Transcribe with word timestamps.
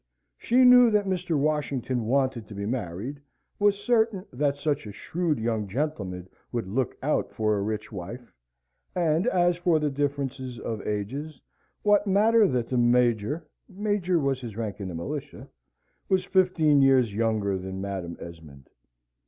She 0.39 0.65
knew 0.65 0.89
that 0.89 1.05
Mr. 1.05 1.37
Washington 1.37 2.05
wanted 2.07 2.47
to 2.47 2.55
be 2.55 2.65
married, 2.65 3.21
was 3.59 3.77
certain 3.77 4.25
that 4.33 4.57
such 4.57 4.87
a 4.87 4.91
shrewd 4.91 5.37
young 5.37 5.67
gentleman 5.67 6.27
would 6.51 6.65
look 6.67 6.97
out 7.03 7.31
for 7.31 7.55
a 7.55 7.61
rich 7.61 7.91
wife, 7.91 8.33
and, 8.95 9.27
as 9.27 9.57
for 9.57 9.77
the 9.77 9.91
differences 9.91 10.57
of 10.59 10.81
ages, 10.87 11.39
what 11.83 12.07
matter 12.07 12.47
that 12.47 12.67
the 12.69 12.79
Major 12.79 13.45
(major 13.69 14.17
was 14.17 14.41
his 14.41 14.57
rank 14.57 14.79
in 14.79 14.87
the 14.87 14.95
militia) 14.95 15.47
was 16.09 16.25
fifteen 16.25 16.81
years 16.81 17.13
younger 17.13 17.59
than 17.59 17.79
Madam 17.79 18.17
Esmond? 18.19 18.71